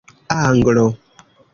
[0.43, 0.87] anglo